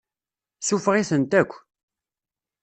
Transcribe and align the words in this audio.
Suffeɣ-itent 0.67 1.33
akk. 1.41 1.51